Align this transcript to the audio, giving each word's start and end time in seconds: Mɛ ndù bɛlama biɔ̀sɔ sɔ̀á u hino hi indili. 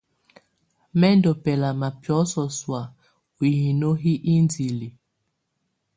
Mɛ 0.99 1.07
ndù 1.17 1.31
bɛlama 1.43 1.87
biɔ̀sɔ 2.01 2.43
sɔ̀á 2.59 2.83
u 3.39 3.41
hino 3.57 3.89
hi 4.01 4.13
indili. 4.33 4.87